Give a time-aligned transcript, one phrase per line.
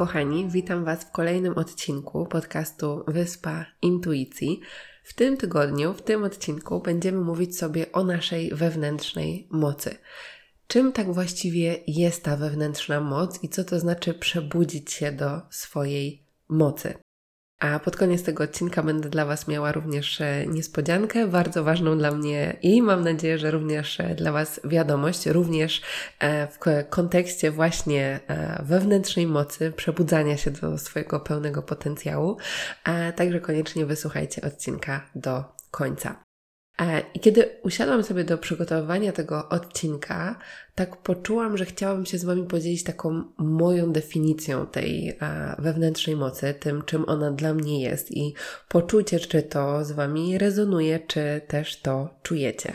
[0.00, 4.60] Kochani, witam Was w kolejnym odcinku podcastu Wyspa Intuicji.
[5.04, 9.98] W tym tygodniu, w tym odcinku będziemy mówić sobie o naszej wewnętrznej mocy.
[10.66, 16.26] Czym tak właściwie jest ta wewnętrzna moc i co to znaczy przebudzić się do swojej
[16.48, 16.94] mocy?
[17.60, 22.10] A pod koniec tego odcinka będę dla Was miała również e, niespodziankę, bardzo ważną dla
[22.10, 25.82] mnie i mam nadzieję, że również e, dla Was wiadomość, również
[26.18, 26.58] e, w
[26.90, 28.20] kontekście właśnie
[28.62, 32.36] wewnętrznej mocy, przebudzania się do swojego pełnego potencjału.
[33.16, 36.29] Także koniecznie wysłuchajcie odcinka do końca.
[36.80, 40.38] E, I kiedy usiadłam sobie do przygotowywania tego odcinka,
[40.74, 45.16] tak poczułam, że chciałabym się z Wami podzielić taką moją definicją tej e,
[45.58, 48.34] wewnętrznej mocy, tym czym ona dla mnie jest i
[48.68, 52.72] poczujcie, czy to z Wami rezonuje, czy też to czujecie.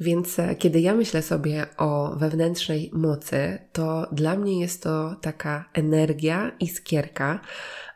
[0.00, 5.70] Więc e, kiedy ja myślę sobie o wewnętrznej mocy, to dla mnie jest to taka
[5.72, 7.40] energia, iskierka,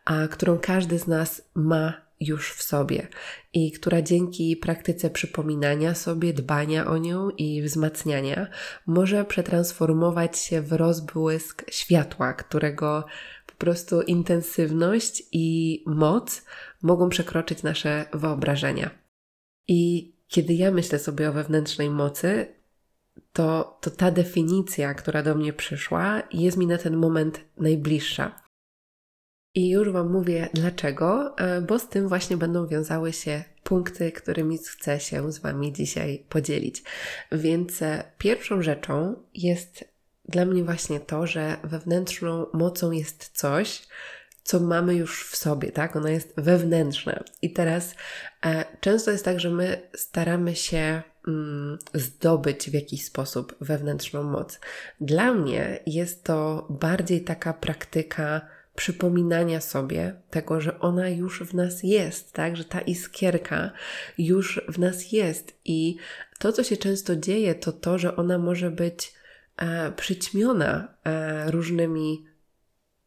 [0.04, 3.08] a którą każdy z nas ma już w sobie
[3.52, 8.46] i która dzięki praktyce przypominania sobie, dbania o nią i wzmacniania
[8.86, 13.04] może przetransformować się w rozbłysk światła, którego
[13.46, 16.42] po prostu intensywność i moc
[16.82, 18.90] mogą przekroczyć nasze wyobrażenia.
[19.68, 22.46] I kiedy ja myślę sobie o wewnętrznej mocy,
[23.32, 28.45] to, to ta definicja, która do mnie przyszła, jest mi na ten moment najbliższa.
[29.56, 34.58] I już Wam mówię dlaczego, e, bo z tym właśnie będą wiązały się punkty, którymi
[34.58, 36.82] chcę się z Wami dzisiaj podzielić.
[37.32, 39.84] Więc e, pierwszą rzeczą jest
[40.28, 43.82] dla mnie właśnie to, że wewnętrzną mocą jest coś,
[44.42, 45.96] co mamy już w sobie, tak?
[45.96, 47.24] Ona jest wewnętrzna.
[47.42, 47.94] I teraz
[48.46, 54.60] e, często jest tak, że my staramy się mm, zdobyć w jakiś sposób wewnętrzną moc.
[55.00, 61.82] Dla mnie jest to bardziej taka praktyka przypominania sobie tego, że ona już w nas
[61.82, 62.56] jest, tak?
[62.56, 63.70] Że ta iskierka
[64.18, 65.58] już w nas jest.
[65.64, 65.96] I
[66.38, 69.12] to, co się często dzieje, to to, że ona może być
[69.56, 72.24] e, przyćmiona e, różnymi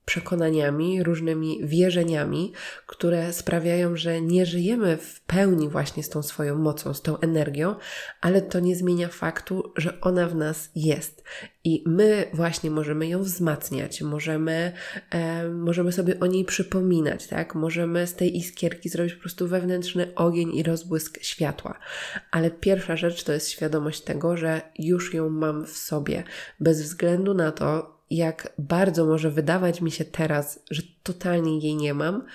[0.10, 2.54] przekonaniami, różnymi wierzeniami,
[2.86, 7.76] które sprawiają, że nie żyjemy w pełni właśnie z tą swoją mocą, z tą energią,
[8.22, 11.24] ale to nie zmienia faktu, że ona w nas jest.
[11.64, 14.74] I my właśnie możemy ją wzmacniać, możemy,
[15.12, 17.56] e, możemy sobie o niej przypominać, tak?
[17.56, 21.80] Możemy z tej iskierki zrobić po prostu wewnętrzny ogień i rozbłysk światła.
[22.32, 26.24] Ale pierwsza rzecz to jest świadomość tego, że już ją mam w sobie,
[26.60, 31.94] bez względu na to, jak bardzo może wydawać mi się teraz, że totalnie jej nie
[31.94, 32.26] mam,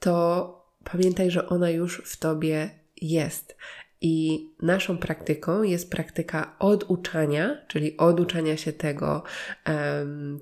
[0.00, 2.70] to pamiętaj, że ona już w tobie
[3.02, 3.56] jest.
[4.00, 9.22] I naszą praktyką jest praktyka oduczania, czyli oduczania się tego,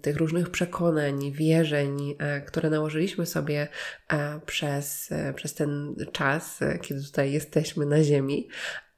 [0.03, 3.69] tych różnych przekonań, wierzeń, e, które nałożyliśmy sobie
[4.09, 8.49] e, przez, e, przez ten czas, kiedy tutaj jesteśmy na Ziemi,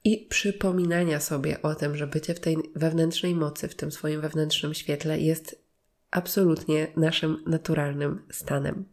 [0.05, 4.75] i przypominania sobie o tym, że bycie w tej wewnętrznej mocy, w tym swoim wewnętrznym
[4.75, 5.66] świetle jest
[6.11, 8.85] absolutnie naszym naturalnym stanem.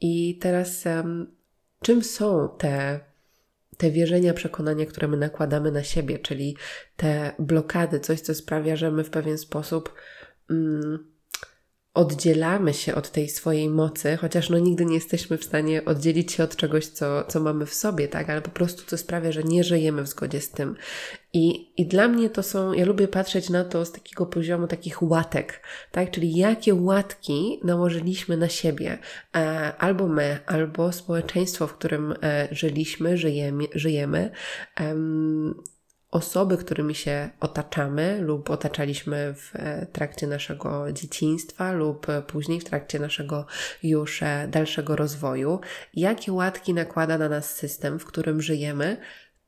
[0.00, 1.36] I teraz, um,
[1.82, 3.00] czym są te,
[3.76, 6.56] te wierzenia, przekonania, które my nakładamy na siebie, czyli
[6.96, 9.94] te blokady, coś, co sprawia, że my w pewien sposób.
[10.50, 11.14] Um,
[11.94, 16.44] oddzielamy się od tej swojej mocy, chociaż no nigdy nie jesteśmy w stanie oddzielić się
[16.44, 18.30] od czegoś, co, co mamy w sobie, tak?
[18.30, 20.76] Ale po prostu to sprawia, że nie żyjemy w zgodzie z tym.
[21.34, 25.02] I, I dla mnie to są, ja lubię patrzeć na to z takiego poziomu takich
[25.02, 26.10] łatek, tak?
[26.10, 28.98] Czyli jakie łatki nałożyliśmy na siebie,
[29.36, 34.30] e, albo my, albo społeczeństwo, w którym e, żyliśmy, żyjemy, żyjemy
[36.14, 42.98] osoby, którymi się otaczamy lub otaczaliśmy w e, trakcie naszego dzieciństwa lub później w trakcie
[42.98, 43.46] naszego
[43.82, 45.60] już e, dalszego rozwoju,
[45.94, 48.96] jakie łatki nakłada na nas system, w którym żyjemy,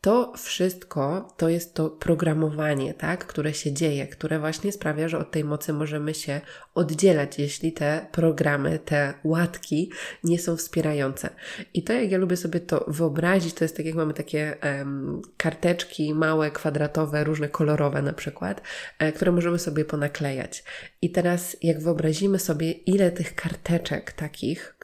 [0.00, 5.30] to wszystko to jest to programowanie, tak, które się dzieje, które właśnie sprawia, że od
[5.30, 6.40] tej mocy możemy się
[6.74, 9.90] oddzielać, jeśli te programy, te łatki
[10.24, 11.30] nie są wspierające.
[11.74, 15.22] I to, jak ja lubię sobie to wyobrazić, to jest tak, jak mamy takie um,
[15.36, 18.62] karteczki małe, kwadratowe, różne kolorowe na przykład,
[18.98, 20.64] e, które możemy sobie ponaklejać.
[21.02, 24.76] I teraz, jak wyobrazimy sobie, ile tych karteczek takich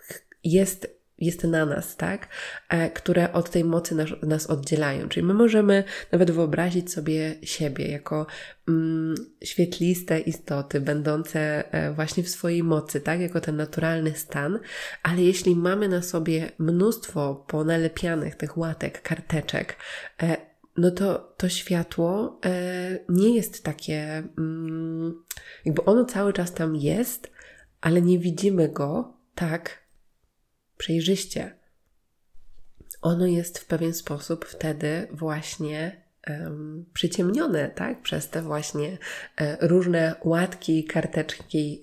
[0.45, 2.29] jest jest na nas, tak?
[2.69, 5.09] E, które od tej mocy nas, nas oddzielają.
[5.09, 8.27] Czyli my możemy nawet wyobrazić sobie siebie jako
[8.69, 9.15] mm,
[9.45, 13.21] świetliste istoty, będące e, właśnie w swojej mocy, tak?
[13.21, 14.59] Jako ten naturalny stan,
[15.03, 19.77] ale jeśli mamy na sobie mnóstwo ponalepianych tych łatek, karteczek,
[20.23, 20.37] e,
[20.77, 22.41] no to to światło
[23.09, 25.23] nie jest takie, mm,
[25.65, 27.31] jakby ono cały czas tam jest,
[27.81, 29.82] ale nie widzimy go tak
[30.83, 31.57] przejrzyście.
[33.03, 38.03] Ono jest w pewien sposób wtedy właśnie um, przyciemnione, tak?
[38.03, 38.99] Przez te właśnie
[39.41, 41.83] e, różne łatki, karteczki,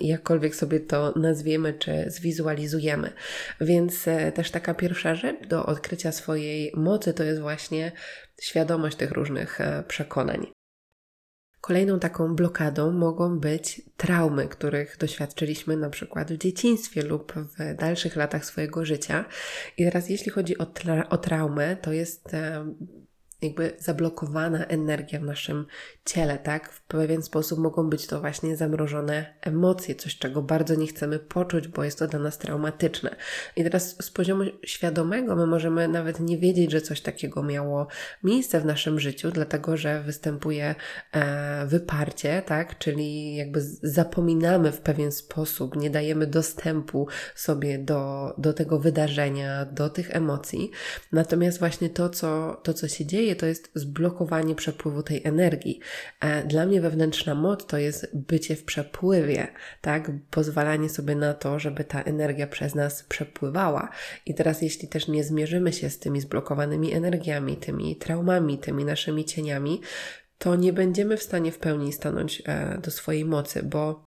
[0.00, 3.12] jakkolwiek sobie to nazwiemy czy zwizualizujemy.
[3.60, 7.92] Więc e, też taka pierwsza rzecz do odkrycia swojej mocy to jest właśnie
[8.40, 10.46] świadomość tych różnych e, przekonań.
[11.70, 18.16] Kolejną taką blokadą mogą być traumy, których doświadczyliśmy na przykład w dzieciństwie lub w dalszych
[18.16, 19.24] latach swojego życia.
[19.78, 22.36] I teraz, jeśli chodzi o, tra o traumę, to jest
[23.42, 25.66] jakby zablokowana energia w naszym
[26.04, 26.72] ciele, tak?
[26.72, 31.68] W pewien sposób mogą być to właśnie zamrożone emocje, coś czego bardzo nie chcemy poczuć,
[31.68, 33.16] bo jest to dla nas traumatyczne.
[33.56, 37.86] I teraz z poziomu świadomego my możemy nawet nie wiedzieć, że coś takiego miało
[38.24, 40.74] miejsce w naszym życiu, dlatego że występuje
[41.12, 42.78] e, wyparcie, tak?
[42.78, 49.90] Czyli jakby zapominamy w pewien sposób, nie dajemy dostępu sobie do, do tego wydarzenia, do
[49.90, 50.70] tych emocji.
[51.12, 55.80] Natomiast właśnie to, co, to, co się dzieje, to jest zblokowanie przepływu tej energii.
[56.20, 59.48] E, dla mnie wewnętrzna moc to jest bycie w przepływie,
[59.80, 60.10] tak?
[60.30, 63.88] Pozwalanie sobie na to, żeby ta energia przez nas przepływała.
[64.26, 69.24] I teraz, jeśli też nie zmierzymy się z tymi zblokowanymi energiami, tymi traumami, tymi naszymi
[69.24, 69.80] cieniami,
[70.38, 74.04] to nie będziemy w stanie w pełni stanąć e, do swojej mocy, bo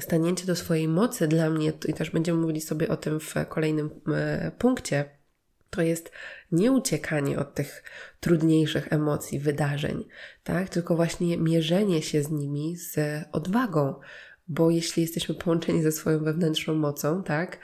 [0.00, 3.90] stanięcie do swojej mocy dla mnie, i też będziemy mówili sobie o tym w kolejnym
[4.14, 5.04] e, punkcie,
[5.70, 6.12] to jest
[6.52, 7.82] nie uciekanie od tych
[8.20, 10.04] trudniejszych emocji, wydarzeń,
[10.44, 10.68] tak?
[10.68, 12.96] Tylko właśnie mierzenie się z nimi z
[13.32, 13.94] odwagą,
[14.48, 17.58] bo jeśli jesteśmy połączeni ze swoją wewnętrzną mocą, tak,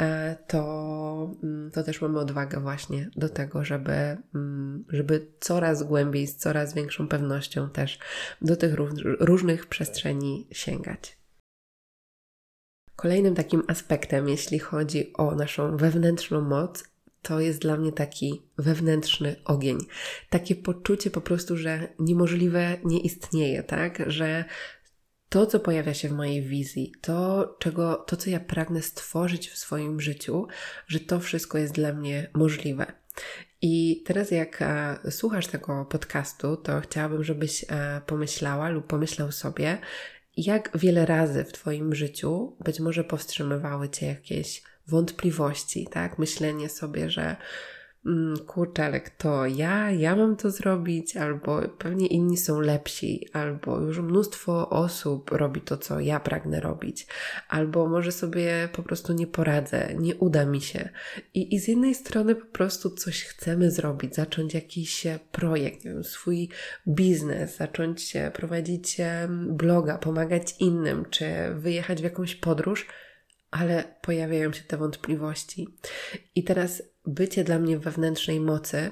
[0.00, 6.26] e, to, mm, to też mamy odwagę właśnie do tego, żeby, mm, żeby coraz głębiej,
[6.26, 7.98] z coraz większą pewnością też
[8.42, 8.74] do tych
[9.20, 11.20] różnych przestrzeni sięgać.
[12.96, 16.84] Kolejnym takim aspektem, jeśli chodzi o naszą wewnętrzną moc,
[17.22, 19.78] to jest dla mnie taki wewnętrzny ogień.
[20.30, 24.02] Takie poczucie po prostu, że niemożliwe nie istnieje, tak?
[24.06, 24.44] Że
[25.28, 29.58] to, co pojawia się w mojej wizji, to, czego, to, co ja pragnę stworzyć w
[29.58, 30.46] swoim życiu,
[30.86, 32.92] że to wszystko jest dla mnie możliwe.
[33.62, 39.78] I teraz, jak e, słuchasz tego podcastu, to chciałabym, żebyś e, pomyślała lub pomyślał sobie,
[40.36, 46.18] jak wiele razy w Twoim życiu być może powstrzymywały Cię jakieś wątpliwości, tak?
[46.18, 47.36] Myślenie sobie, że
[48.06, 53.80] mm, kurczę, ale kto ja, ja mam to zrobić, albo pewnie inni są lepsi, albo
[53.80, 57.06] już mnóstwo osób robi to, co ja pragnę robić,
[57.48, 60.88] albo może sobie po prostu nie poradzę, nie uda mi się.
[61.34, 66.48] I, i z jednej strony po prostu coś chcemy zrobić, zacząć jakiś projekt, wiem, swój
[66.88, 68.96] biznes, zacząć prowadzić
[69.48, 72.86] bloga, pomagać innym, czy wyjechać w jakąś podróż–
[73.50, 75.68] ale pojawiają się te wątpliwości.
[76.34, 78.90] I teraz bycie dla mnie wewnętrznej mocy,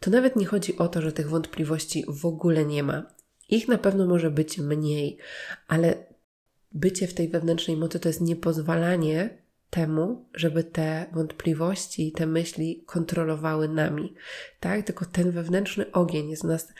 [0.00, 3.14] to nawet nie chodzi o to, że tych wątpliwości w ogóle nie ma.
[3.48, 5.18] Ich na pewno może być mniej,
[5.68, 5.94] ale
[6.72, 13.68] bycie w tej wewnętrznej mocy to jest niepozwalanie temu, żeby te wątpliwości, te myśli kontrolowały
[13.68, 14.14] nami.
[14.60, 14.86] Tak?
[14.86, 16.72] Tylko ten wewnętrzny ogień jest w nas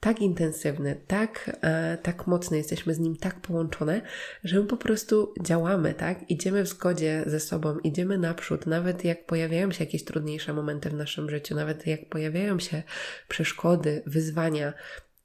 [0.00, 4.02] tak intensywny, tak, e, tak mocny, jesteśmy z nim tak połączone,
[4.44, 6.30] że my po prostu działamy, tak?
[6.30, 10.94] Idziemy w zgodzie ze sobą, idziemy naprzód, nawet jak pojawiają się jakieś trudniejsze momenty w
[10.94, 12.82] naszym życiu, nawet jak pojawiają się
[13.28, 14.72] przeszkody, wyzwania,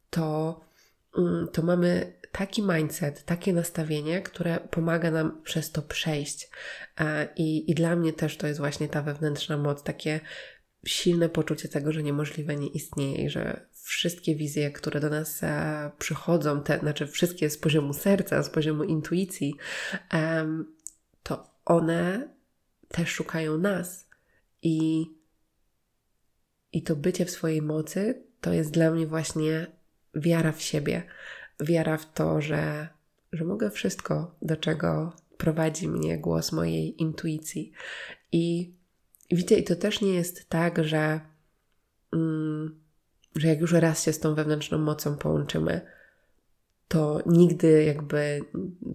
[0.09, 0.61] to,
[1.17, 6.49] mm, to mamy taki mindset, takie nastawienie, które pomaga nam przez to przejść.
[6.99, 10.19] E, I, I dla mnie też to jest właśnie ta wewnętrzna moc, takie
[10.85, 15.91] silne poczucie tego, że niemożliwe nie istnieje i że wszystkie wizje, które do nas e,
[15.99, 19.55] przychodzą, te, znaczy wszystkie z poziomu serca, z poziomu intuicji,
[21.23, 22.29] to one
[22.87, 24.09] też szukają nas.
[24.61, 25.05] I,
[26.71, 29.67] i to bycie w swojej mocy to jest dla mnie właśnie
[30.15, 31.03] wiara w siebie.
[31.59, 32.87] Wiara w to, że,
[33.31, 37.71] że mogę wszystko, do czego prowadzi mnie głos mojej intuicji.
[38.31, 38.75] I
[39.31, 41.19] widzicie, i to też nie jest tak, że,
[42.13, 42.82] mm,
[43.35, 45.81] że jak już raz się z tą wewnętrzną mocą połączymy,
[46.93, 48.41] to nigdy jakby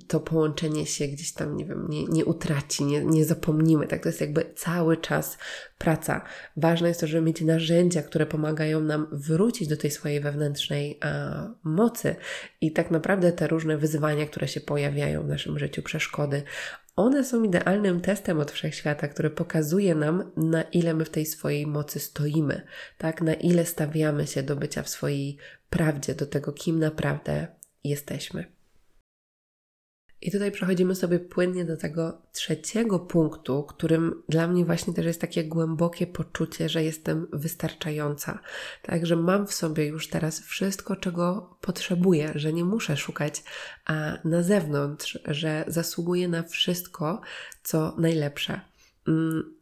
[0.09, 3.87] to połączenie się gdzieś tam, nie wiem, nie, nie utraci, nie, nie zapomnimy.
[3.87, 5.39] Tak, to jest jakby cały czas
[5.79, 6.25] praca.
[6.57, 11.49] Ważne jest to, żeby mieć narzędzia, które pomagają nam wrócić do tej swojej wewnętrznej a,
[11.63, 12.17] mocy.
[12.61, 16.43] I tak naprawdę te różne wyzwania, które się pojawiają w naszym życiu, przeszkody,
[16.97, 21.67] one są idealnym testem od wszechświata, który pokazuje nam, na ile my w tej swojej
[21.67, 22.63] mocy stoimy,
[22.99, 23.23] tak?
[23.23, 25.37] Na ile stawiamy się do bycia w swojej
[25.71, 28.59] prawdzie, do tego, kim naprawdę jesteśmy.
[30.21, 35.21] I tutaj przechodzimy sobie płynnie do tego trzeciego punktu, którym dla mnie właśnie też jest
[35.21, 38.39] takie głębokie poczucie, że jestem wystarczająca.
[38.83, 43.43] Tak, że mam w sobie już teraz wszystko, czego potrzebuję, że nie muszę szukać
[43.85, 47.21] a na zewnątrz, że zasługuję na wszystko,
[47.63, 48.61] co najlepsze.
[49.09, 49.58] Mm,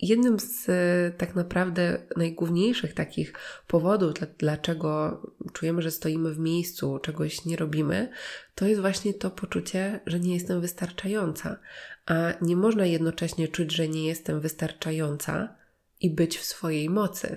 [0.00, 3.32] Jednym z e, tak naprawdę najgłówniejszych takich
[3.66, 8.10] powodów, dlaczego czujemy, że stoimy w miejscu, czegoś nie robimy,
[8.54, 11.58] to jest właśnie to poczucie, że nie jestem wystarczająca.
[12.06, 15.56] A nie można jednocześnie czuć, że nie jestem wystarczająca
[16.00, 17.36] i być w swojej mocy.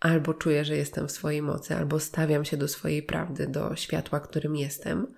[0.00, 4.20] Albo czuję, że jestem w swojej mocy, albo stawiam się do swojej prawdy, do światła,
[4.20, 5.14] którym jestem,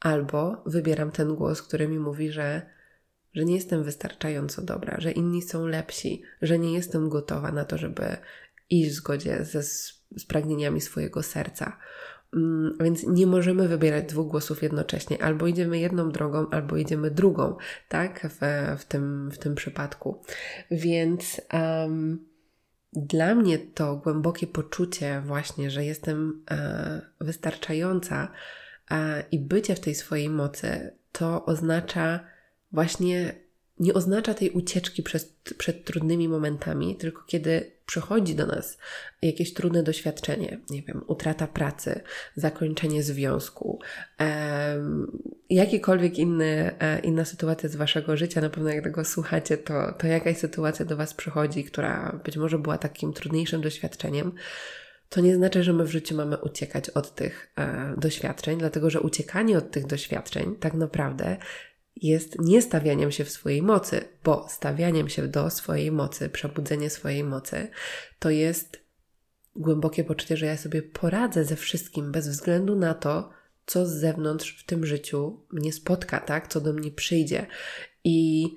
[0.00, 2.75] albo wybieram ten głos, który mi mówi, że
[3.36, 7.78] że nie jestem wystarczająco dobra, że inni są lepsi, że nie jestem gotowa na to,
[7.78, 8.16] żeby
[8.70, 11.78] iść w zgodzie ze, z pragnieniami swojego serca.
[12.34, 15.22] Mm, więc nie możemy wybierać dwóch głosów jednocześnie.
[15.22, 17.56] Albo idziemy jedną drogą, albo idziemy drugą,
[17.88, 18.28] tak?
[18.30, 18.38] W,
[18.80, 20.22] w, tym, w tym przypadku.
[20.70, 22.26] Więc um,
[22.92, 28.32] dla mnie to głębokie poczucie, właśnie, że jestem e, wystarczająca
[28.90, 32.35] e, i bycie w tej swojej mocy, to oznacza
[32.72, 33.34] właśnie
[33.78, 38.78] nie oznacza tej ucieczki przed, przed trudnymi momentami, tylko kiedy przychodzi do nas
[39.22, 42.00] jakieś trudne doświadczenie, nie wiem, utrata pracy,
[42.36, 43.80] zakończenie związku,
[44.20, 49.92] um, jakikolwiek inny, e, inna sytuacja z Waszego życia, na pewno jak tego słuchacie, to,
[49.92, 54.32] to jakaś sytuacja do Was przychodzi, która być może była takim trudniejszym doświadczeniem,
[55.08, 59.00] to nie znaczy, że my w życiu mamy uciekać od tych e, doświadczeń, dlatego że
[59.00, 61.36] uciekanie od tych doświadczeń tak naprawdę
[61.96, 67.24] jest nie stawianiem się w swojej mocy, bo stawianiem się do swojej mocy, przebudzenie swojej
[67.24, 67.68] mocy,
[68.18, 68.80] to jest
[69.56, 73.30] głębokie poczucie, że ja sobie poradzę ze wszystkim bez względu na to,
[73.66, 76.48] co z zewnątrz w tym życiu mnie spotka, tak?
[76.48, 77.46] Co do mnie przyjdzie.
[78.04, 78.48] I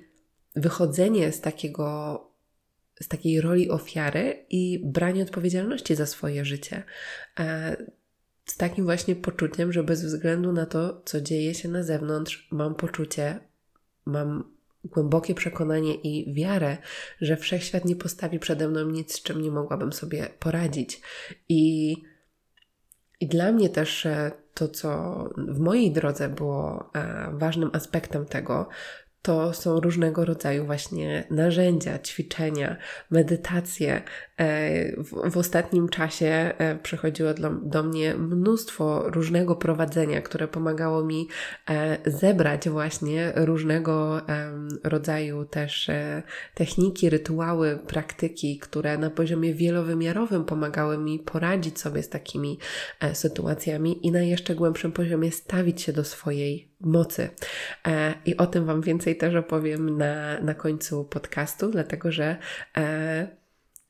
[0.56, 2.30] wychodzenie z takiego
[3.02, 6.82] z takiej roli ofiary i branie odpowiedzialności za swoje życie.
[8.44, 12.74] Z takim właśnie poczuciem, że bez względu na to, co dzieje się na zewnątrz, mam
[12.74, 13.40] poczucie,
[14.06, 14.44] mam
[14.84, 16.76] głębokie przekonanie i wiarę,
[17.20, 21.00] że wszechświat nie postawi przede mną nic, z czym nie mogłabym sobie poradzić.
[21.48, 21.96] I,
[23.20, 28.68] i dla mnie też e, to, co w mojej drodze było e, ważnym aspektem tego,
[29.22, 32.76] to są różnego rodzaju właśnie narzędzia, ćwiczenia,
[33.10, 34.02] medytacje.
[34.40, 36.26] E, w, w ostatnim czasie
[36.58, 41.28] e, przychodziło do, do, mnie mnóstwo różnego prowadzenia, które pomagało mi
[41.70, 44.20] e, zebrać właśnie różnego
[44.84, 45.90] rodzaju też
[46.54, 52.58] techniki, rytuały, praktyki, które na poziomie wielowymiarowym pomagały mi poradzić sobie z takimi
[53.12, 57.28] sytuacjami i na jeszcze głębszym poziomie stawić się do swojej mocy.
[58.26, 62.36] I o tym Wam więcej też opowiem na, na końcu podcastu, dlatego że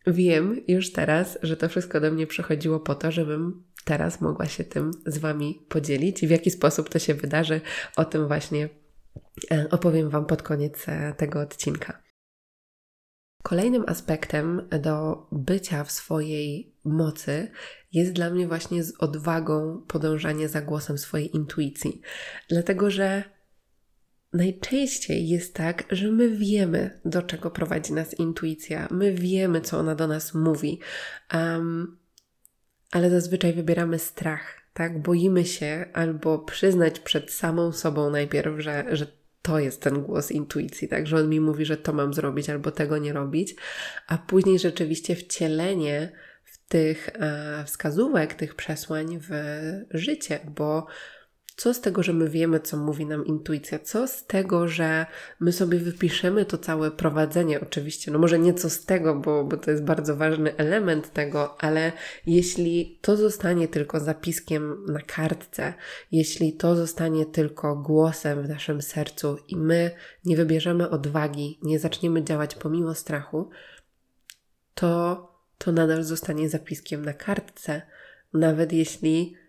[0.07, 4.65] wiem już teraz, że to wszystko do mnie przychodziło po to, żebym teraz mogła się
[4.65, 7.61] tym z Wami podzielić i w jaki sposób to się wydarzy,
[7.97, 8.69] o tym właśnie
[9.51, 12.03] e, opowiem Wam pod koniec tego odcinka.
[13.43, 17.51] Kolejnym aspektem do bycia w swojej mocy
[17.93, 22.01] jest dla mnie właśnie z odwagą podążanie za głosem swojej intuicji.
[22.49, 23.25] Dlatego, że
[24.33, 29.95] najczęściej jest tak, że my wiemy, do czego prowadzi nas intuicja, my wiemy, co ona
[29.95, 30.81] do nas mówi,
[31.35, 31.99] um,
[32.91, 34.61] ale zazwyczaj wybieramy strach.
[34.73, 39.07] Tak, boimy się albo przyznać przed samą sobą najpierw, że, że
[39.43, 42.71] to jest ten głos intuicji, tak, że on mi mówi, że to mam zrobić albo
[42.71, 43.55] tego nie robić,
[44.07, 46.13] a później rzeczywiście wcielenie
[46.45, 49.31] w tych e, wskazówek, tych przesłań w
[49.91, 50.87] życie, bo
[51.61, 53.79] co z tego, że my wiemy, co mówi nam intuicja?
[53.79, 55.07] Co z tego, że
[55.41, 58.11] my sobie wypiszemy to całe prowadzenie, oczywiście?
[58.11, 61.93] No może nie co z tego, bo, bo to jest bardzo ważny element tego, ale
[62.27, 65.75] jeśli to zostanie tylko zapiskiem na kartce,
[66.13, 69.91] jeśli to zostanie tylko głosem w naszym sercu i my
[70.25, 73.51] nie wybierzemy odwagi, nie zaczniemy działać pomimo strachu,
[74.75, 77.83] to to nadal zostanie zapiskiem na kartce,
[78.33, 79.40] nawet jeśli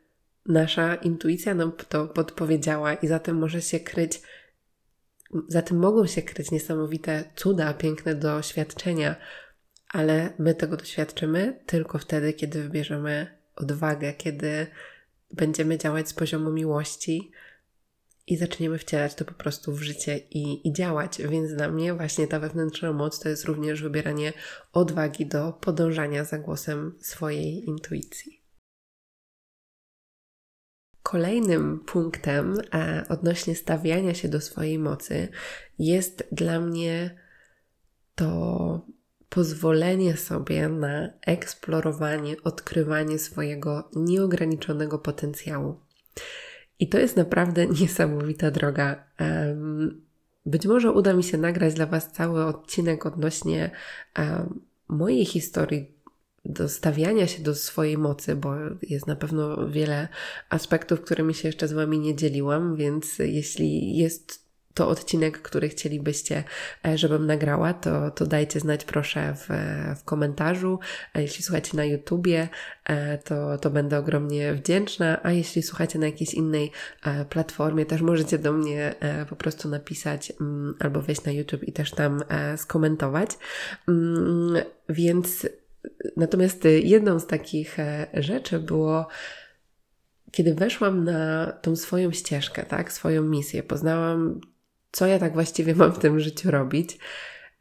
[0.45, 4.21] nasza intuicja nam to podpowiedziała i za tym może się kryć,
[5.47, 9.15] za tym mogą się kryć niesamowite cuda, piękne doświadczenia,
[9.89, 14.67] ale my tego doświadczymy tylko wtedy, kiedy wybierzemy odwagę, kiedy
[15.33, 17.31] będziemy działać z poziomu miłości
[18.27, 21.21] i zaczniemy wcielać to po prostu w życie i, i działać.
[21.29, 24.33] Więc dla mnie właśnie ta wewnętrzna moc to jest również wybieranie
[24.73, 28.40] odwagi do podążania za głosem swojej intuicji.
[31.11, 35.27] Kolejnym punktem e, odnośnie stawiania się do swojej mocy
[35.79, 37.17] jest dla mnie
[38.15, 38.85] to
[39.29, 45.79] pozwolenie sobie na eksplorowanie, odkrywanie swojego nieograniczonego potencjału.
[46.79, 49.03] I to jest naprawdę niesamowita droga.
[50.45, 53.71] Być może uda mi się nagrać dla Was cały odcinek odnośnie
[54.87, 56.00] mojej historii
[56.45, 60.07] do stawiania się do swojej mocy, bo jest na pewno wiele
[60.49, 64.41] aspektów, którymi się jeszcze z Wami nie dzieliłam, więc jeśli jest
[64.73, 66.43] to odcinek, który chcielibyście,
[66.85, 69.47] e, żebym nagrała, to, to dajcie znać proszę w,
[69.99, 70.79] w komentarzu.
[71.13, 72.49] A jeśli słuchacie na YouTubie,
[72.85, 76.71] e, to, to będę ogromnie wdzięczna, a jeśli słuchacie na jakiejś innej
[77.03, 78.95] e, platformie, też możecie do mnie
[79.29, 82.23] po prostu napisać mm, albo wejść na YouTube i też tam
[82.57, 83.29] skomentować.
[83.87, 85.47] Mm, więc
[86.17, 87.77] natomiast jedną z takich
[88.13, 89.07] rzeczy było
[90.31, 94.41] kiedy weszłam na tą swoją ścieżkę, tak, swoją misję, poznałam
[94.91, 96.97] co ja tak właściwie mam w tym życiu robić,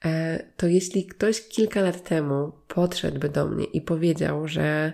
[0.04, 4.92] e, to jeśli ktoś kilka lat temu podszedłby do mnie i powiedział, że,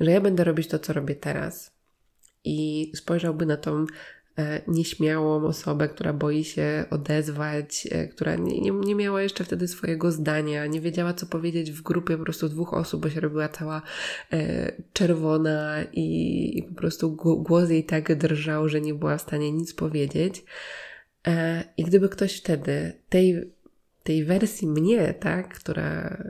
[0.00, 1.76] że ja będę robić to, co robię teraz,
[2.44, 3.86] i spojrzałby na tą e,
[4.68, 10.12] nieśmiałą osobę, która boi się odezwać, e, która nie, nie, nie, miała jeszcze wtedy swojego
[10.12, 13.82] zdania, nie wiedziała, co powiedzieć w grupie po prostu dwóch osób, bo się robiła cała
[14.32, 19.52] e, czerwona i, i, po prostu głos jej tak drżał, że nie była w stanie
[19.52, 20.44] nic powiedzieć.
[21.26, 23.50] E, I gdyby ktoś wtedy tej,
[24.02, 26.22] tej wersji mnie, tak, która,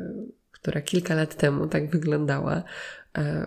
[0.53, 2.63] która kilka lat temu tak wyglądała,
[3.19, 3.47] e,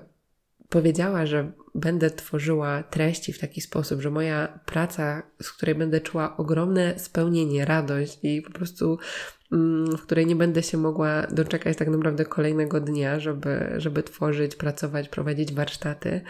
[0.70, 6.38] powiedziała, że będę tworzyła treści w taki sposób, że moja praca, z której będę czuła
[6.38, 8.98] ogromne spełnienie, radość i po prostu
[9.52, 14.56] mm, w której nie będę się mogła doczekać tak naprawdę kolejnego dnia, żeby, żeby tworzyć,
[14.56, 16.22] pracować, prowadzić warsztaty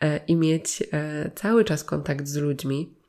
[0.00, 0.82] e, i mieć
[1.34, 3.05] cały czas kontakt z ludźmi, E,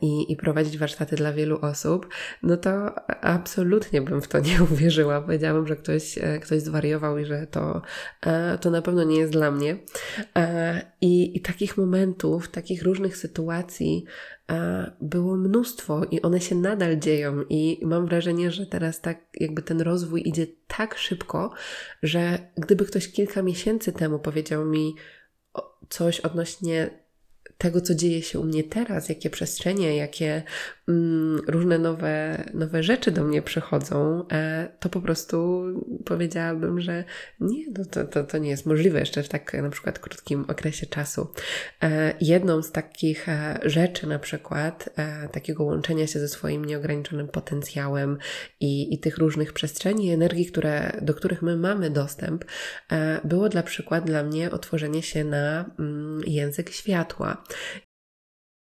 [0.00, 2.08] i, i prowadzić warsztaty dla wielu osób,
[2.42, 5.20] no to absolutnie bym w to nie uwierzyła.
[5.20, 7.82] Powiedziałabym, że ktoś, e, ktoś zwariował i że to,
[8.26, 9.78] e, to na pewno nie jest dla mnie.
[11.00, 14.04] I, I takich momentów, takich różnych sytuacji
[15.00, 19.80] było mnóstwo i one się nadal dzieją i mam wrażenie, że teraz tak jakby ten
[19.80, 21.52] rozwój idzie tak szybko,
[22.02, 24.94] że gdyby ktoś kilka miesięcy temu powiedział mi
[25.88, 26.90] coś odnośnie
[27.58, 30.42] tego, co dzieje się u mnie teraz, jakie przestrzenie, jakie
[31.46, 35.64] różne nowe, nowe rzeczy do mnie przychodzą, e, to po prostu
[36.04, 37.04] powiedziałabym, że
[37.40, 40.86] nie, no to, to, to nie jest możliwe jeszcze w tak na przykład krótkim okresie
[40.86, 41.32] czasu.
[41.82, 44.88] E, jedną z takich e, rzeczy, na przykład
[45.32, 48.18] takiego łączenia się ze swoim nieograniczonym potencjałem
[48.60, 52.44] i, i tych różnych przestrzeni energii, które, do których my mamy dostęp,
[53.24, 57.44] było dla przykład dla mnie otworzenie się na mm, język światła.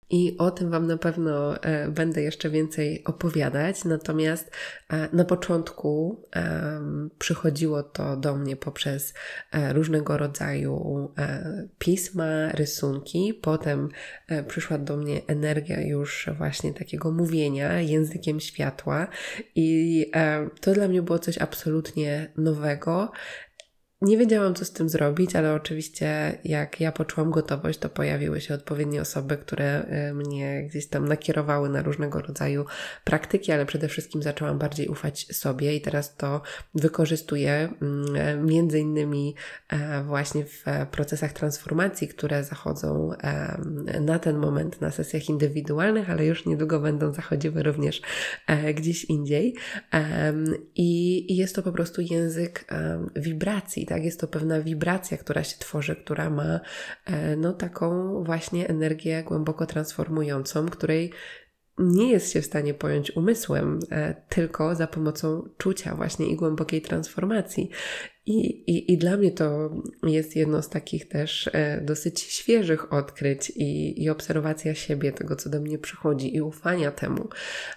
[0.10, 3.86] I o tym Wam na pewno e, będę jeszcze więcej opowiadać.
[3.86, 4.52] Natomiast
[4.90, 6.24] e, na początku
[7.20, 9.14] przychodziło to do mnie poprzez
[9.52, 11.10] e, różnego rodzaju
[11.80, 13.34] pisma, rysunki.
[13.42, 13.90] Potem
[14.48, 19.08] przyszła do mnie energia już właśnie takiego mówienia językiem światła.
[19.56, 20.12] I
[20.62, 23.12] to dla mnie było coś absolutnie nowego.
[24.02, 28.54] Nie wiedziałam, co z tym zrobić, ale oczywiście, jak ja poczułam gotowość, to pojawiły się
[28.54, 32.66] odpowiednie osoby, które e, mnie gdzieś tam nakierowały na różnego rodzaju
[33.04, 36.42] praktyki, ale przede wszystkim zaczęłam bardziej ufać sobie i teraz to
[36.76, 39.36] wykorzystuję mm, e, między innymi
[39.70, 43.12] e, właśnie w procesach transformacji, które zachodzą
[44.02, 48.02] na ten moment na sesjach indywidualnych, ale już niedługo będą zachodziły również
[48.76, 49.56] gdzieś indziej.
[50.76, 52.66] I jest to po prostu język
[53.16, 54.04] wibracji tak?
[54.04, 56.60] Jest to pewna wibracja, która się tworzy, która ma
[57.38, 61.12] no, taką właśnie energię głęboko transformującą, której
[61.78, 63.80] nie jest się w stanie pojąć umysłem,
[64.30, 67.70] tylko za pomocą czucia właśnie i głębokiej transformacji.
[68.26, 69.70] I, i, I dla mnie to
[70.04, 75.50] jest jedno z takich też e, dosyć świeżych odkryć i, i obserwacja siebie, tego co
[75.50, 77.30] do mnie przychodzi i ufania temu.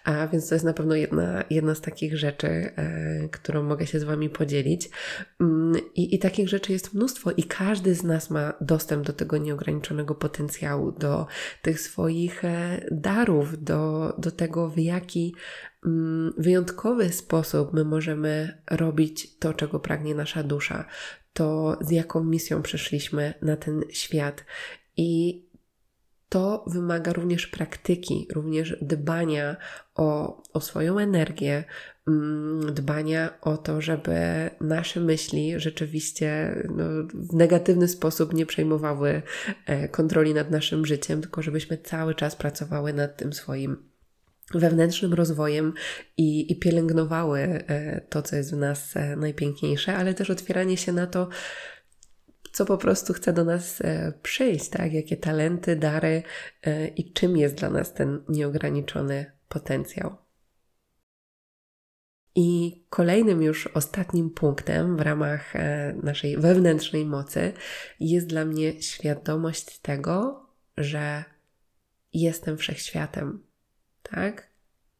[0.05, 4.01] A więc to jest na pewno jedna, jedna z takich rzeczy, e, którą mogę się
[4.01, 4.91] z Wami podzielić.
[5.41, 9.39] Mm, I, I takich rzeczy jest mnóstwo, i każdy z nas ma dostęp do tego
[9.39, 11.27] nieograniczonego potencjału, do
[11.63, 15.35] tych swoich e, darów, do, do tego, w jaki
[16.39, 20.85] wyjątkowy sposób my możemy robić to, czego pragnie nasza dusza,
[21.33, 24.45] to z jaką misją przyszliśmy na ten świat.
[24.97, 25.43] I
[26.29, 29.57] to wymaga również praktyki, również dbania
[29.95, 31.65] o, o swoją energię,
[32.09, 34.15] mm, dbania o to, żeby
[34.61, 39.23] nasze myśli rzeczywiście no, w negatywny sposób nie przejmowały
[39.67, 43.92] e, kontroli nad naszym życiem, tylko żebyśmy cały czas pracowały nad tym swoim
[44.59, 45.75] wewnętrznym rozwojem
[46.17, 50.93] i, i pielęgnowały e, to, co jest w nas e, najpiękniejsze, ale też otwieranie się
[50.93, 51.29] na to,
[52.53, 54.93] co po prostu chce do nas e, przyjść, tak?
[54.93, 56.23] Jakie talenty, dary
[56.97, 60.17] i czym jest dla nas ten nieograniczony potencjał.
[62.35, 65.53] I kolejnym już ostatnim punktem w ramach
[66.03, 67.53] naszej wewnętrznej mocy
[68.01, 71.25] jest dla mnie świadomość tego, że
[72.13, 73.43] jestem wszechświatem,
[74.15, 74.47] tak?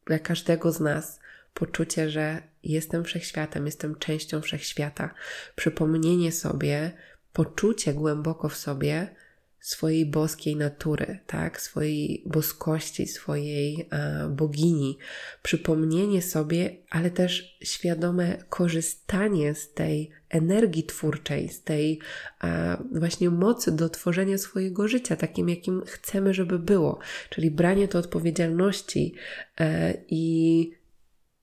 [0.05, 1.19] Dla każdego z nas
[1.53, 5.13] poczucie, że jestem wszechświatem, jestem częścią wszechświata,
[5.55, 6.91] przypomnienie sobie,
[7.33, 9.15] poczucie głęboko w sobie
[9.59, 14.97] swojej boskiej natury, tak, swojej boskości, swojej e, bogini,
[15.43, 21.99] przypomnienie sobie, ale też świadome korzystanie z tej energii twórczej, z tej
[22.43, 27.99] e, właśnie mocy do tworzenia swojego życia, takim jakim chcemy, żeby było, czyli branie to
[27.99, 29.13] odpowiedzialności
[29.59, 30.71] e, i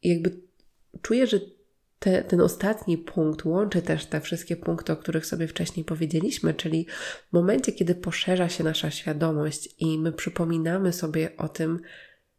[0.02, 0.40] jakby
[1.02, 1.40] czuję, że
[1.98, 6.86] te, ten ostatni punkt łączy też te wszystkie punkty, o których sobie wcześniej powiedzieliśmy, czyli
[7.30, 11.80] w momencie, kiedy poszerza się nasza świadomość i my przypominamy sobie o tym,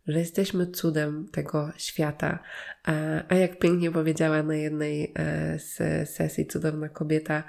[0.07, 2.39] że jesteśmy cudem tego świata.
[2.83, 2.93] A,
[3.27, 7.43] a jak pięknie powiedziała na jednej e, z sesji cudowna kobieta,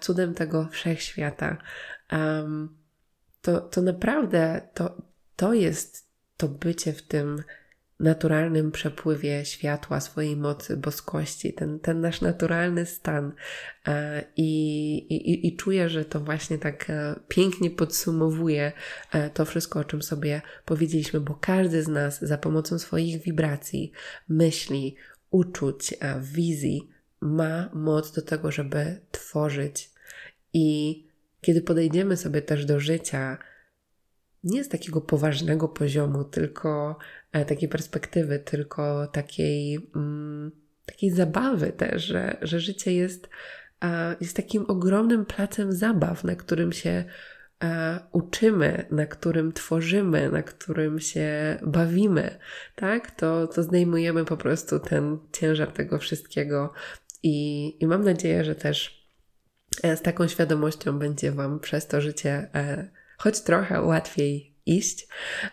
[0.00, 1.56] cudem tego wszechświata.
[2.12, 2.76] Um,
[3.42, 5.02] to, to naprawdę to,
[5.36, 7.42] to jest to bycie w tym
[8.02, 13.32] naturalnym przepływie światła, swojej mocy, boskości, ten, ten nasz naturalny stan.
[13.86, 18.72] E, I, i, I czuję, że to właśnie tak e, pięknie podsumowuje
[19.12, 23.92] e, to wszystko, o czym sobie powiedzieliśmy, bo każdy z nas za pomocą swoich wibracji,
[24.28, 24.96] myśli,
[25.30, 26.88] uczuć, wizji
[27.20, 29.90] ma moc do tego, żeby tworzyć.
[30.52, 30.98] I
[31.40, 33.38] kiedy podejdziemy sobie też do życia,
[34.44, 36.96] nie z takiego poważnego poziomu, tylko
[37.32, 40.50] E, takiej perspektywy, tylko takiej, mm,
[40.86, 43.28] takiej zabawy też, że, że życie jest,
[44.20, 47.04] jest takim ogromnym placem zabaw, na którym się
[48.12, 52.38] uczymy, na którym tworzymy, na którym się bawimy,
[52.74, 53.10] tak?
[53.10, 56.72] To, to zdejmujemy po prostu ten ciężar tego wszystkiego
[57.22, 59.06] i, i mam nadzieję, że też
[59.82, 62.90] e, z taką świadomością będzie Wam przez to życie e,
[63.22, 65.06] choć trochę łatwiej iść.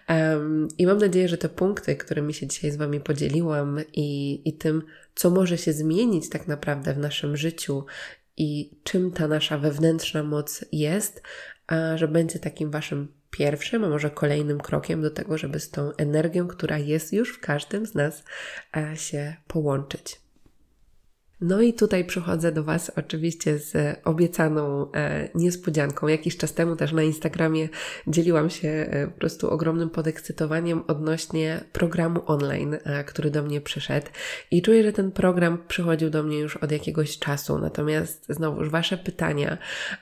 [0.10, 4.54] Um, I mam nadzieję, że te punkty, którymi się dzisiaj z Wami podzieliłam i, i
[4.54, 4.82] tym,
[5.16, 7.86] co może się zmienić tak naprawdę w naszym życiu
[8.38, 11.22] i czym ta nasza wewnętrzna moc jest,
[11.68, 15.92] a że będzie takim Waszym pierwszym, a może kolejnym krokiem do tego, żeby z tą
[15.96, 18.24] energią, która jest już w każdym z nas,
[18.96, 20.22] się połączyć.
[21.42, 26.08] No i tutaj przychodzę do Was oczywiście z obiecaną e, niespodzianką.
[26.08, 27.70] Jakiś czas temu też na Instagramie
[28.08, 34.08] dzieliłam się e, po prostu ogromnym podekscytowaniem odnośnie programu online, e, który do mnie przyszedł.
[34.52, 37.60] I czuję, że ten program przychodził do mnie już od jakiegoś czasu.
[37.60, 39.58] Natomiast znowuż Wasze pytania,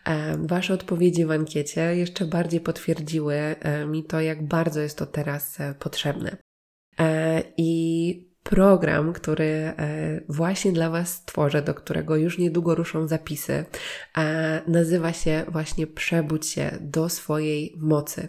[0.05, 5.05] e, Wasze odpowiedzi w ankiecie jeszcze bardziej potwierdziły e, mi to, jak bardzo jest to
[5.05, 6.37] teraz e, potrzebne.
[7.57, 9.73] I program, który e,
[10.29, 13.65] właśnie dla Was stworzę, do którego już niedługo ruszą zapisy,
[14.67, 18.27] nazywa się właśnie Przebudź się do swojej mocy.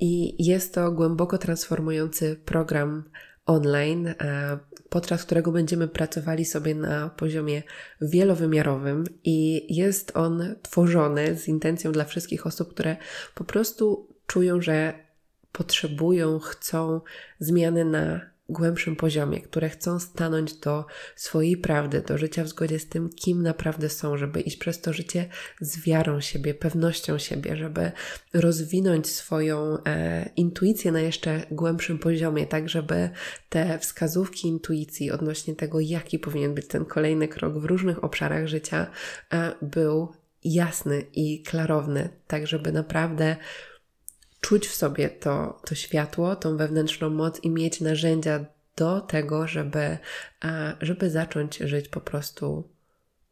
[0.00, 3.10] I jest to głęboko transformujący program
[3.46, 4.14] online, e,
[4.88, 7.62] podczas którego będziemy pracowali sobie na poziomie
[8.00, 12.96] wielowymiarowym i jest on tworzony z intencją dla wszystkich osób, które
[13.34, 14.94] po prostu czują, że
[15.52, 17.00] potrzebują, chcą
[17.38, 20.84] zmiany na głębszym poziomie, które chcą stanąć do
[21.16, 24.92] swojej prawdy, do życia w zgodzie z tym, kim naprawdę są, żeby iść przez to
[24.92, 25.28] życie
[25.60, 27.92] z wiarą siebie, pewnością siebie, żeby
[28.34, 33.10] rozwinąć swoją e, intuicję na jeszcze głębszym poziomie, tak żeby
[33.48, 38.86] te wskazówki intuicji odnośnie tego, jaki powinien być ten kolejny krok w różnych obszarach życia,
[39.32, 40.12] e, był
[40.44, 43.36] jasny i klarowny, tak żeby naprawdę
[44.40, 48.44] czuć w sobie to, to światło, tą wewnętrzną moc i mieć narzędzia
[48.76, 49.98] do tego, żeby,
[50.80, 52.68] żeby zacząć żyć po prostu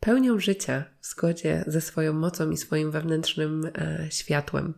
[0.01, 4.75] pełnią życia w zgodzie ze swoją mocą i swoim wewnętrznym e, światłem.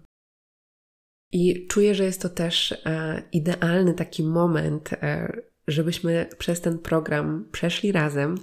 [1.32, 5.32] I czuję, że jest to też e, idealny taki moment, e,
[5.68, 8.34] żebyśmy przez ten program przeszli razem,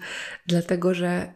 [0.48, 1.34] dlatego że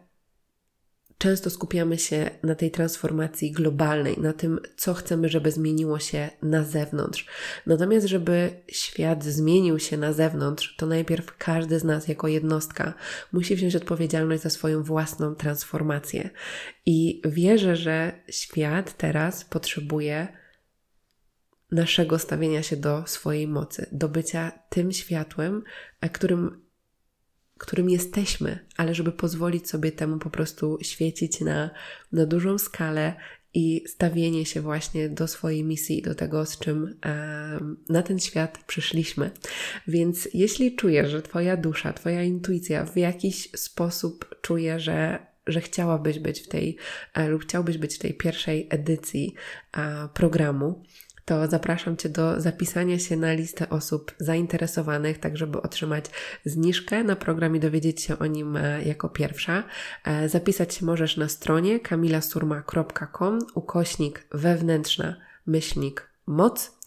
[1.20, 6.64] często skupiamy się na tej transformacji globalnej, na tym, co chcemy, żeby zmieniło się na
[6.64, 7.26] zewnątrz.
[7.66, 12.94] Natomiast, żeby świat zmienił się na zewnątrz, to najpierw każdy z nas, jako jednostka,
[13.32, 16.30] musi wziąć odpowiedzialność za swoją własną transformację.
[16.86, 20.28] I wierzę, że świat teraz potrzebuje
[21.72, 25.62] naszego stawienia się do swojej mocy, do bycia tym światłem,
[26.12, 26.69] którym
[27.60, 31.70] którym jesteśmy, ale żeby pozwolić sobie temu po prostu świecić na,
[32.12, 33.14] na dużą skalę
[33.54, 38.58] i stawienie się właśnie do swojej misji, do tego, z czym e, na ten świat
[38.66, 39.30] przyszliśmy.
[39.88, 46.18] Więc jeśli czujesz, że Twoja dusza, Twoja intuicja w jakiś sposób czuje, że że chciałabyś
[46.18, 46.76] być w tej,
[47.14, 49.34] e, lub chciałbyś być w tej pierwszej edycji
[50.14, 50.82] programu,
[51.30, 56.04] to zapraszam Cię do zapisania się na listę osób zainteresowanych, tak żeby otrzymać
[56.44, 59.64] zniżkę na program i dowiedzieć się o nim e, jako pierwsza.
[60.04, 65.16] E, zapisać się możesz na stronie kamilasurma.com ukośnik wewnętrzna
[65.46, 66.78] myślnik moc.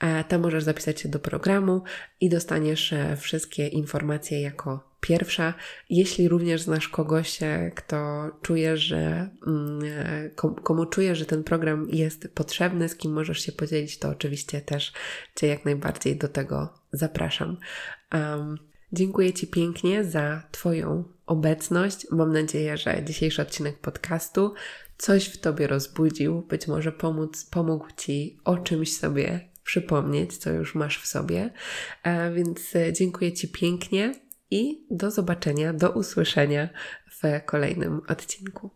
[0.00, 1.82] E, tam możesz zapisać się do programu
[2.20, 5.54] i dostaniesz wszystkie informacje jako pierwsza.
[5.90, 10.30] Jeśli również znasz kogoś, e, kto czuje, że mm, e,
[10.62, 14.92] komu czuje, że ten program jest potrzebny, z kim możesz się podzielić, to oczywiście też
[15.34, 17.56] Cię jak najbardziej do tego zapraszam.
[18.14, 18.58] Um,
[18.92, 22.06] dziękuję Ci pięknie za Twoją obecność.
[22.10, 24.54] Mam nadzieję, że dzisiejszy odcinek podcastu
[24.98, 30.74] coś w Tobie rozbudził, być może pomóc, pomógł Ci o czymś sobie przypomnieć, co już
[30.74, 31.52] masz w sobie.
[32.02, 36.68] E, więc dziękuję Ci pięknie i do zobaczenia, do usłyszenia
[37.10, 38.75] w kolejnym odcinku.